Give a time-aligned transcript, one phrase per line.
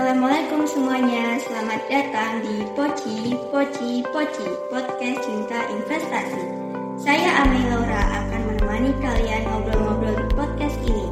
[0.00, 6.40] Assalamualaikum semuanya, selamat datang di Poci, Poci, Poci, Podcast Cinta Investasi.
[6.96, 11.04] Saya Amel Laura akan menemani kalian ngobrol-ngobrol di podcast ini.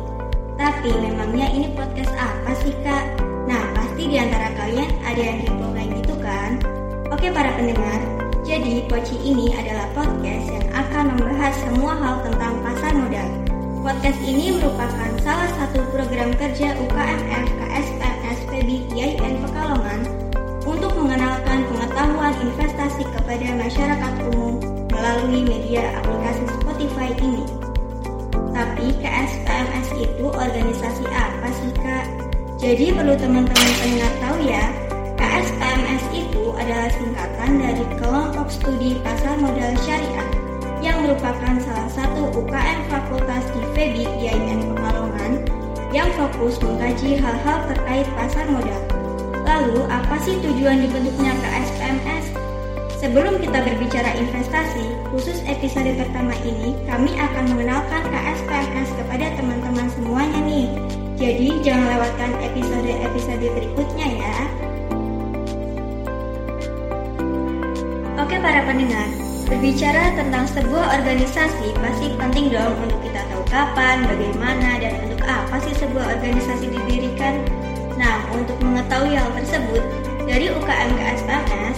[0.57, 3.21] Tapi memangnya ini podcast apa sih kak?
[3.45, 6.51] Nah pasti di antara kalian ada yang kepo kayak gitu kan?
[7.13, 8.01] Oke para pendengar,
[8.41, 13.29] jadi Poci ini adalah podcast yang akan membahas semua hal tentang pasar modal.
[13.85, 17.98] Podcast ini merupakan salah satu program kerja UKMF KSPMS
[18.49, 20.01] PB IAIN Pekalongan
[20.69, 24.61] untuk mengenalkan pengetahuan investasi kepada masyarakat umum
[24.93, 27.47] melalui media aplikasi Spotify ini.
[28.53, 32.07] Tapi KSPMS itu organisasi apa sih kak?
[32.59, 34.65] Jadi perlu teman-teman pendengar tahu ya,
[35.15, 40.29] KSPMS itu adalah singkatan dari Kelompok Studi Pasar Modal Syariah
[40.83, 45.38] yang merupakan salah satu UKM fakultas di FEBI IAIN Pekalongan
[45.89, 48.83] yang fokus mengkaji hal-hal terkait pasar modal.
[49.49, 52.27] Lalu, apa sih tujuan dibentuknya KSPMS?
[52.99, 60.41] Sebelum kita berbicara investasi, khusus episode pertama ini, kami akan mengenalkan KSPMS kepada teman-teman semuanya
[60.45, 60.69] nih.
[61.17, 64.37] Jadi, jangan lewatkan episode-episode berikutnya ya.
[68.19, 69.09] Oke para pendengar,
[69.49, 75.57] berbicara tentang sebuah organisasi pasti penting dong untuk kita tahu kapan, bagaimana, dan untuk apa
[75.65, 77.43] sih sebuah organisasi didirikan.
[77.97, 79.83] Nah, untuk mengetahui hal tersebut,
[80.29, 81.77] dari UKM KSPMS,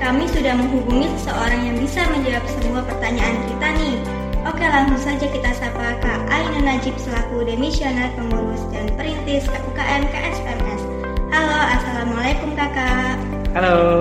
[0.00, 3.96] kami sudah menghubungi seseorang yang bisa menjawab semua pertanyaan kita nih.
[4.48, 10.82] Oke, langsung saja kita sapa Kak Aina Najib selaku demisioner pengurus dan perintis UKM KSPMS.
[11.28, 13.20] Halo, Assalamualaikum Kakak.
[13.52, 14.00] Halo.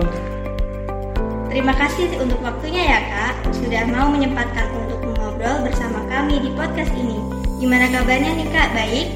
[1.60, 6.88] Terima kasih untuk waktunya ya Kak, sudah mau menyempatkan untuk mengobrol bersama kami di podcast
[6.96, 7.20] ini.
[7.60, 9.08] Gimana kabarnya nih Kak, baik?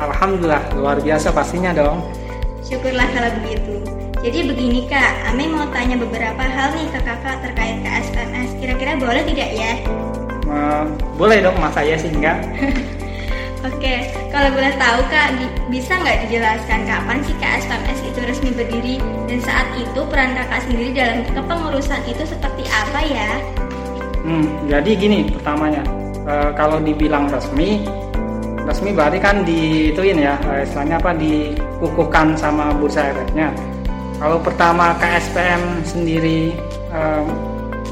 [0.00, 2.00] Alhamdulillah, luar biasa pastinya dong.
[2.64, 3.84] Syukurlah kalau begitu.
[4.16, 8.56] Jadi begini Kak, Ame mau tanya beberapa hal nih ke Kakak terkait KSPMS.
[8.56, 9.72] Kira-kira boleh tidak ya?
[10.48, 10.88] Uh,
[11.20, 12.40] boleh dong, masa ya sih enggak?
[13.60, 15.36] Oke, kalau boleh tahu Kak,
[15.68, 18.96] bisa nggak dijelaskan kapan sih KSPMS itu resmi berdiri
[19.28, 23.30] dan saat itu peran Kakak sendiri dalam kepengurusan itu seperti apa ya?
[24.24, 25.84] Hmm, jadi gini pertamanya,
[26.24, 27.84] e, kalau dibilang resmi,
[28.64, 33.52] resmi berarti kan diituin ya, e, istilahnya apa dikukuhkan sama bursa efeknya.
[34.16, 36.56] Kalau pertama KSPM sendiri
[36.96, 37.00] e,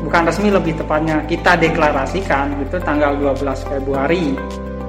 [0.01, 4.33] bukan resmi lebih tepatnya kita deklarasikan itu tanggal 12 Februari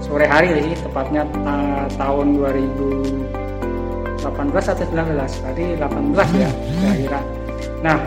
[0.10, 7.22] sore hari sih tepatnya ta tahun 2018 atau 19 tadi 18 ya kira-kira.
[7.86, 7.98] Nah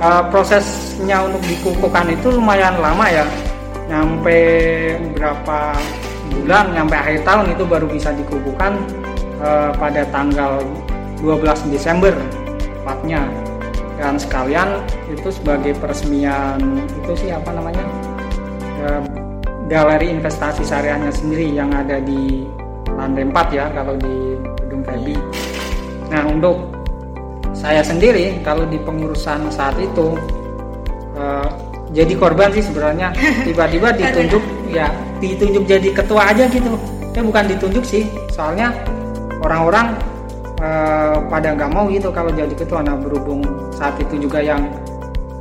[0.00, 3.28] uh, prosesnya untuk dikukuhkan itu lumayan lama ya.
[3.86, 4.40] Nyampe
[5.14, 5.76] berapa
[6.32, 8.72] bulan nyampe akhir tahun itu baru bisa dikukuhkan
[9.44, 10.64] uh, pada tanggal
[11.20, 12.16] 12 Desember
[12.80, 13.20] tepatnya.
[13.96, 17.84] Dan sekalian itu sebagai peresmian itu sih apa namanya?
[18.80, 19.00] Uh,
[19.66, 22.46] galeri investasi syariahnya sendiri yang ada di
[22.94, 25.16] lantai 4 ya kalau di gedung Febi.
[26.10, 26.70] Nah untuk
[27.50, 30.14] saya sendiri kalau di pengurusan saat itu
[31.18, 31.48] uh,
[31.90, 33.10] jadi korban sih sebenarnya
[33.46, 34.86] tiba-tiba ditunjuk ya
[35.18, 36.78] ditunjuk jadi ketua aja gitu.
[37.12, 38.70] Ya bukan ditunjuk sih soalnya
[39.42, 39.98] orang-orang
[40.62, 42.86] uh, pada nggak mau gitu kalau jadi ketua.
[42.86, 43.42] Nah berhubung
[43.74, 44.62] saat itu juga yang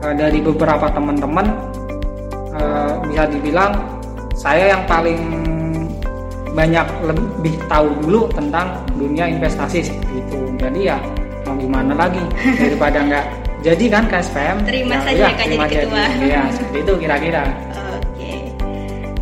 [0.02, 1.46] uh, dari beberapa teman-teman
[2.58, 3.95] uh, bisa dibilang
[4.36, 5.18] saya yang paling
[6.52, 10.40] banyak lebih tahu dulu tentang dunia investasi seperti itu.
[10.60, 11.00] Jadi ya
[11.48, 12.24] mau gimana lagi?
[12.60, 13.26] Daripada nggak
[13.66, 16.04] jadi kan KSPM terima ya, saja ya, kak jadi ketua.
[16.22, 17.44] Ya seperti itu kira-kira.
[17.98, 18.32] Oke.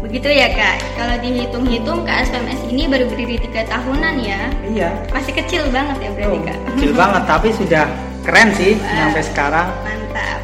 [0.01, 0.75] Begitu ya kak.
[0.97, 4.41] Kalau dihitung-hitung KSPMS ini baru berdiri tiga tahunan ya?
[4.65, 4.89] Iya.
[5.13, 6.57] Masih kecil banget ya berarti oh, kak?
[6.75, 7.85] kecil banget tapi sudah
[8.25, 9.67] keren sih Wah, sampai sekarang.
[9.85, 10.39] mantap.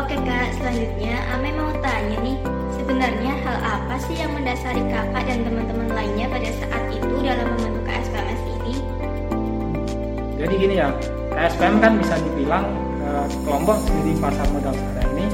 [0.00, 1.14] Oke kak selanjutnya.
[1.34, 2.38] Ame mau tanya nih
[2.78, 7.82] sebenarnya hal apa sih yang mendasari kakak dan teman-teman lainnya pada saat itu dalam membentuk
[7.82, 8.74] KSPMS ini?
[10.38, 10.94] Jadi gini ya,
[11.34, 12.64] KSPM kan bisa dibilang
[13.02, 15.26] eh, kelompok studi pasar modal syariah ini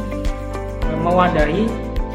[0.89, 1.63] eh, mewadahi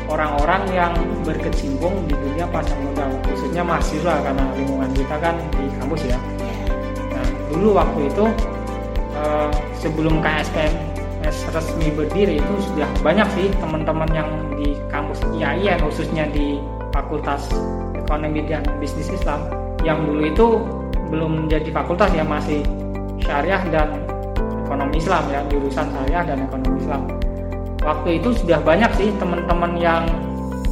[0.10, 6.02] orang-orang yang berkecimpung di dunia pasar modal, khususnya mahasiswa karena lingkungan kita kan di kampus
[6.10, 6.20] ya.
[7.14, 8.26] Nah, dulu waktu itu
[9.14, 10.91] eh, sebelum KSPM
[11.30, 16.58] resmi berdiri itu sudah banyak sih teman-teman yang di kampus IAIN khususnya di
[16.92, 17.48] Fakultas
[17.96, 19.48] Ekonomi dan Bisnis Islam
[19.82, 20.48] yang dulu itu
[21.12, 22.64] belum menjadi fakultas ya masih
[23.20, 24.08] syariah dan
[24.66, 27.02] ekonomi Islam ya jurusan syariah dan ekonomi Islam.
[27.82, 30.06] Waktu itu sudah banyak sih teman-teman yang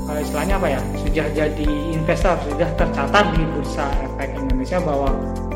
[0.07, 5.10] uh, istilahnya apa ya sudah jadi investor sudah tercatat di bursa efek Indonesia bahwa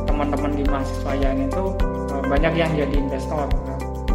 [0.04, 1.63] teman-teman di mahasiswa yang itu
[2.12, 3.48] uh, banyak yang jadi investor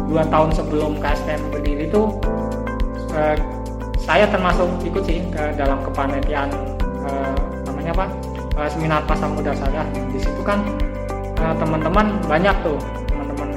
[0.09, 2.01] dua tahun sebelum KSPM berdiri itu
[3.13, 3.35] uh,
[4.01, 6.49] saya termasuk ikut sih ke dalam kepanitiaan
[7.05, 7.33] uh,
[7.69, 8.05] namanya apa
[8.57, 10.65] uh, seminar pasar modal sadar di situ kan
[11.37, 13.49] uh, teman-teman banyak tuh teman-teman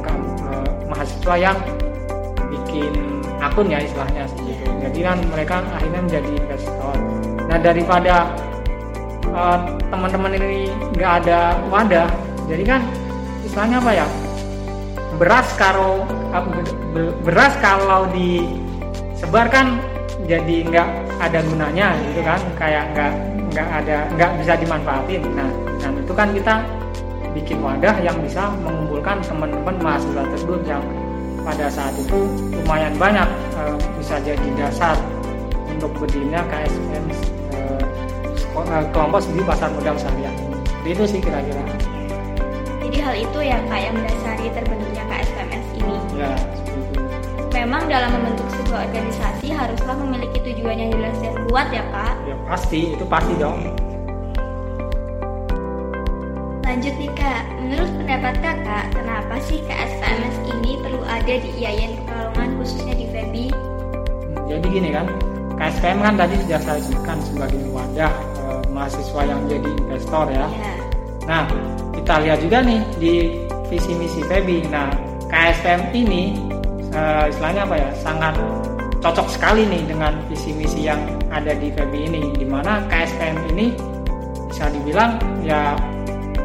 [0.44, 1.56] uh, mahasiswa yang
[2.52, 2.92] bikin
[3.42, 4.64] akun ya istilahnya gitu.
[4.78, 6.94] Jadi kan mereka akhirnya menjadi investor.
[7.50, 8.30] Nah daripada
[9.34, 9.58] uh,
[9.90, 12.08] teman-teman ini nggak ada wadah,
[12.46, 12.80] jadi kan
[13.42, 14.06] istilahnya apa ya?
[15.20, 16.06] Beras uh,
[17.26, 19.76] beras kalau disebarkan
[20.24, 20.88] jadi nggak
[21.20, 23.12] ada gunanya gitu kan, kayak nggak
[23.52, 25.22] nggak ada nggak bisa dimanfaatin.
[25.36, 25.50] Nah,
[25.82, 26.54] dan itu kan kita
[27.32, 30.84] bikin wadah yang bisa mengumpulkan teman-teman mahasiswa tersebut yang
[31.42, 32.28] pada saat itu
[32.62, 33.26] lumayan banyak
[33.56, 33.62] e,
[33.98, 34.94] bisa jadi dasar
[35.66, 37.04] untuk berdirinya KSM
[37.56, 37.58] e,
[38.52, 40.34] eh, kelompok studi pasar modal syariah.
[40.84, 41.62] Itu sih kira-kira.
[42.84, 45.02] Jadi hal itu ya kak yang mendasari terbentuknya.
[45.02, 45.21] Ya,
[47.62, 52.18] Memang dalam membentuk sebuah organisasi haruslah memiliki tujuan yang jelas dan kuat ya kak.
[52.26, 53.62] Ya pasti, itu pasti dong.
[56.66, 62.50] Lanjut nih kak, menurut pendapat kakak, kenapa sih KSPMS ini perlu ada di IAIN Pekalongan
[62.58, 63.46] khususnya di FEBI?
[63.54, 65.06] Hmm, jadi gini kan,
[65.54, 68.12] KSPM kan tadi sudah saya sebutkan sebagai wadah
[68.42, 68.44] e,
[68.74, 70.50] mahasiswa yang jadi investor ya.
[70.50, 70.74] Ya.
[71.30, 71.46] Nah,
[71.94, 73.14] kita lihat juga nih di
[73.70, 74.66] visi misi FEBI.
[74.66, 74.90] Nah,
[75.30, 76.51] KSPM ini
[76.92, 77.00] e,
[77.32, 78.34] istilahnya apa ya, sangat
[79.02, 81.02] cocok sekali nih dengan visi misi yang
[81.34, 83.74] ada di FEBI ini, di mana KSPM ini
[84.46, 85.74] bisa dibilang ya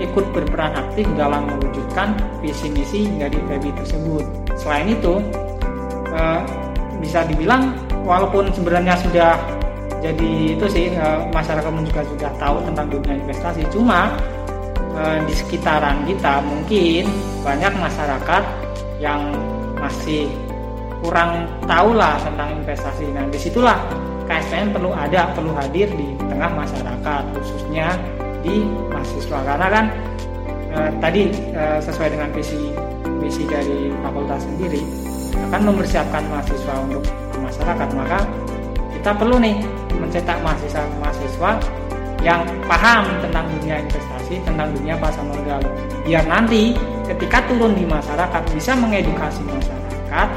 [0.02, 4.26] ikut berperan aktif dalam mewujudkan visi misi dari FEBI tersebut.
[4.58, 5.22] Selain itu,
[6.10, 6.42] eh,
[6.98, 9.38] bisa dibilang walaupun sebenarnya sudah
[10.02, 14.18] jadi itu sih eh, masyarakat juga sudah tahu tentang dunia investasi, cuma
[14.98, 17.06] di sekitaran kita mungkin
[17.46, 18.44] banyak masyarakat
[18.98, 19.30] yang
[19.88, 20.28] masih
[21.00, 23.08] kurang tahu lah tentang investasi.
[23.16, 23.80] Nah di situlah
[24.28, 27.96] KSPM perlu ada, perlu hadir di tengah masyarakat, khususnya
[28.44, 29.40] di mahasiswa.
[29.48, 29.86] Karena kan
[30.76, 31.24] eh, tadi
[31.56, 32.76] eh, sesuai dengan visi
[33.24, 34.84] misi dari fakultas sendiri
[35.48, 37.04] akan mempersiapkan mahasiswa untuk
[37.40, 37.90] masyarakat.
[37.96, 38.20] Maka
[38.92, 39.56] kita perlu nih
[39.96, 41.52] mencetak mahasiswa-mahasiswa
[42.26, 45.64] yang paham tentang dunia investasi tentang dunia pasar modal.
[46.04, 46.76] Biar nanti
[47.08, 50.30] ketika turun di masyarakat bisa mengedukasi masyarakat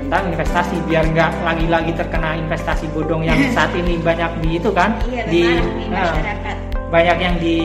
[0.00, 4.98] tentang investasi biar nggak lagi-lagi terkena investasi bodong yang saat ini banyak di itu kan
[5.06, 6.56] Iya, di, di nah, masyarakat.
[6.90, 7.56] banyak yang di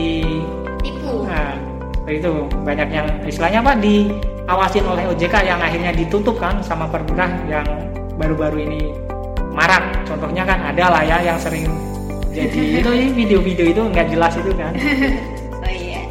[0.80, 1.26] Tipu.
[1.26, 1.52] nah,
[1.98, 2.32] seperti itu
[2.62, 7.66] banyak yang istilahnya apa diawasin oleh OJK yang akhirnya ditutup kan sama perintah yang
[8.14, 8.94] baru-baru ini
[9.50, 11.66] marak contohnya kan ada lah ya yang sering
[12.30, 14.72] jadi itu video-video itu nggak jelas itu kan
[15.58, 16.06] Oh iya,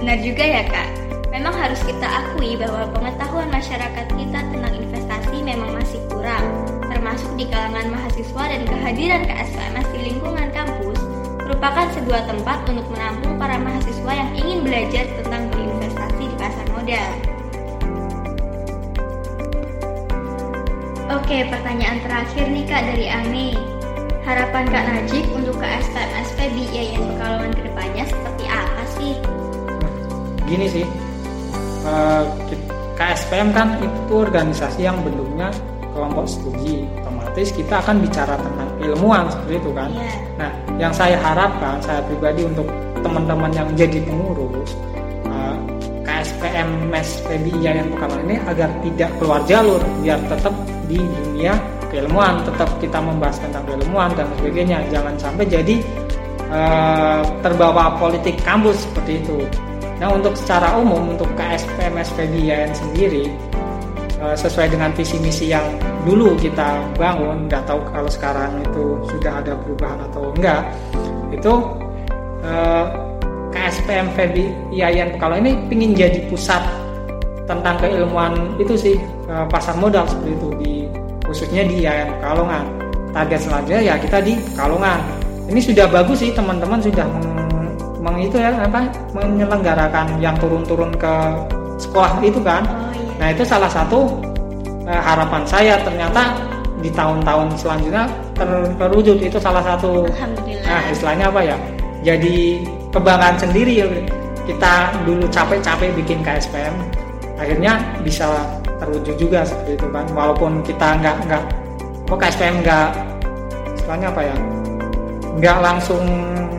[0.00, 0.88] benar juga ya kak.
[1.36, 7.44] Memang harus kita akui bahwa pengetahuan masyarakat kita tentang investasi memang masih kurang, termasuk di
[7.44, 10.96] kalangan mahasiswa dan kehadiran KSPMS di lingkungan kampus
[11.44, 17.10] merupakan sebuah tempat untuk menampung para mahasiswa yang ingin belajar tentang berinvestasi di pasar modal.
[21.20, 23.52] Oke, pertanyaan terakhir nih kak dari Ame.
[24.24, 29.14] Harapan Kak Najib untuk KSPMS PBI IAIN Pekalongan ke depannya seperti apa sih?
[30.46, 30.86] gini sih
[32.96, 35.52] KSPM kan itu organisasi yang bentuknya
[35.92, 40.26] kelompok studi otomatis kita akan bicara tentang ilmuwan seperti itu kan Iya.
[40.36, 42.68] Nah, yang saya harapkan saya pribadi untuk
[43.00, 44.76] teman-teman yang jadi pengurus
[45.28, 45.56] eh,
[46.04, 50.54] KSPM MES PBI yang Pekalongan ini agar tidak keluar jalur biar tetap
[50.86, 51.56] di dunia
[51.88, 54.78] keilmuan, tetap kita membahas tentang keilmuan dan sebagainya.
[54.92, 55.76] Jangan sampai jadi
[56.52, 59.38] eh, terbawa politik kampus seperti itu.
[59.96, 63.32] Nah, untuk secara umum untuk MES PBI sendiri
[64.20, 65.64] eh, sesuai dengan visi misi yang
[66.04, 70.62] dulu kita bangun nggak tahu kalau sekarang itu sudah ada perubahan atau enggak
[71.32, 71.52] itu
[72.44, 72.86] eh,
[73.56, 76.62] KSPM Febi IAIN Pekalongan ini ingin jadi pusat
[77.48, 80.72] tentang keilmuan itu sih eh, pasar modal seperti itu di
[81.24, 82.64] khususnya di IAIN Pekalongan
[83.16, 85.00] target selanjutnya ya kita di Pekalongan
[85.46, 87.35] ini sudah bagus sih teman-teman sudah meng,
[88.06, 91.14] meng- itu ya apa menyelenggarakan yang turun-turun ke
[91.76, 92.62] sekolah itu kan.
[92.62, 93.18] Oh iya.
[93.18, 94.06] Nah itu salah satu
[94.86, 95.74] eh, harapan saya.
[95.82, 96.38] Ternyata
[96.78, 98.06] di tahun-tahun selanjutnya
[98.38, 99.18] ter- terwujud.
[99.18, 100.64] Itu salah satu Alhamdulillah.
[100.70, 101.56] nah istilahnya apa ya
[102.06, 102.62] jadi
[102.94, 103.82] kebanggaan sendiri.
[103.82, 103.86] Ya
[104.46, 106.70] kita dulu capek-capek bikin KSPM
[107.36, 108.30] akhirnya bisa
[108.78, 110.06] terwujud juga seperti itu kan.
[110.14, 111.42] Walaupun kita nggak nggak
[112.06, 112.88] kok KSPM nggak
[113.74, 114.36] istilahnya apa ya
[115.36, 116.02] nggak langsung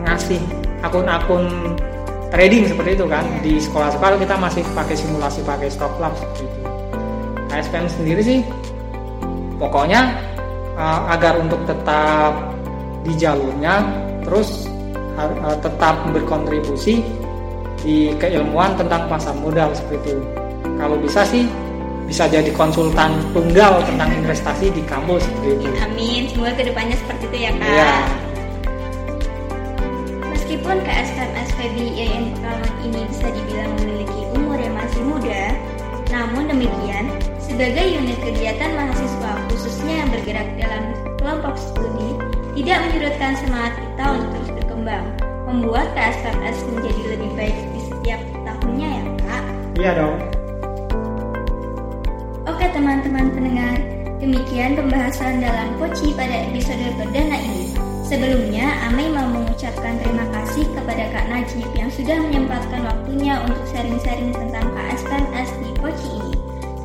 [0.06, 0.38] ngasih
[0.82, 1.74] akun-akun
[2.28, 6.60] trading seperti itu kan di sekolah-sekolah kita masih pakai simulasi pakai stop loss seperti itu
[7.48, 8.40] KSPM sendiri sih
[9.56, 10.12] pokoknya
[10.76, 12.36] uh, agar untuk tetap
[13.02, 13.80] di jalurnya
[14.28, 14.68] terus
[15.16, 17.00] uh, tetap berkontribusi
[17.80, 20.24] di keilmuan tentang pasar modal seperti itu
[20.76, 21.48] kalau bisa sih
[22.08, 25.68] bisa jadi konsultan tunggal tentang investasi di kampus seperti itu.
[25.84, 27.68] Amin, semoga ke depannya seperti itu ya kak.
[27.68, 27.92] Iya.
[30.68, 35.56] Meskipun KSM SPB IAIN Pekalongan ini bisa dibilang memiliki umur yang masih muda,
[36.12, 37.08] namun demikian,
[37.40, 42.20] sebagai unit kegiatan mahasiswa khususnya yang bergerak dalam kelompok studi,
[42.52, 45.04] tidak menyurutkan semangat kita untuk terus berkembang,
[45.48, 49.44] membuat KSMS menjadi lebih baik di setiap tahunnya ya kak.
[49.72, 50.16] Iya dong.
[52.44, 53.76] Oke teman-teman pendengar,
[54.20, 57.77] demikian pembahasan dalam Poci pada episode perdana ini.
[58.08, 64.32] Sebelumnya, Ame mau mengucapkan terima kasih kepada Kak Najib yang sudah menyempatkan waktunya untuk sharing-sharing
[64.32, 66.32] tentang KSPMS di Poci ini.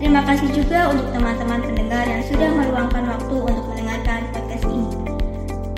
[0.04, 4.92] Terima kasih juga untuk teman-teman pendengar yang sudah meluangkan waktu untuk mendengarkan podcast ini.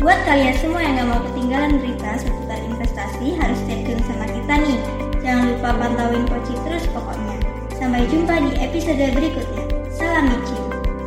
[0.01, 4.53] Buat kalian semua yang gak mau ketinggalan berita seputar investasi, harus stay tune sama kita
[4.65, 4.81] nih.
[5.21, 7.37] Jangan lupa pantauin Poci terus pokoknya.
[7.77, 9.61] Sampai jumpa di episode berikutnya.
[9.93, 10.57] Salam Michi.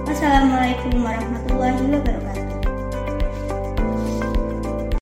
[0.07, 2.38] Wassalamualaikum warahmatullahi wabarakatuh.